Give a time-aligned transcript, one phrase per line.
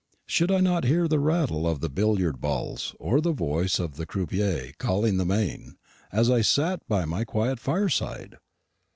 [0.25, 4.07] Should I not hear the rattle of the billiard balls, or the voice of the
[4.07, 5.75] croupier calling the main,
[6.11, 8.37] as I sat by my quiet fireside?